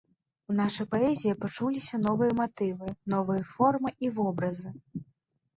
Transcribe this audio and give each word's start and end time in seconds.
У 0.51 0.53
нашай 0.59 0.85
паэзіі 0.93 1.33
пачуліся 1.43 1.99
новыя 2.07 2.31
матывы, 2.41 2.89
новыя 3.15 3.43
формы 3.53 3.89
і 4.07 4.11
вобразы. 4.17 4.69